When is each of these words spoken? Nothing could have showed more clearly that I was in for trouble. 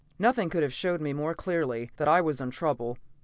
Nothing 0.17 0.49
could 0.49 0.63
have 0.63 0.73
showed 0.73 0.99
more 0.99 1.35
clearly 1.35 1.91
that 1.97 2.07
I 2.07 2.21
was 2.21 2.41
in 2.41 2.49
for 2.49 2.57
trouble. 2.57 2.97